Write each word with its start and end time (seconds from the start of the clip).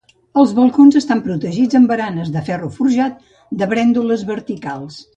Els 0.43 0.53
balcons 0.59 0.97
estan 0.99 1.21
protegits 1.27 1.79
amb 1.81 1.93
baranes 1.93 2.33
de 2.39 2.45
ferro 2.49 2.73
forjat 2.81 3.23
de 3.63 3.73
brèndoles 3.77 4.29
verticals. 4.35 5.03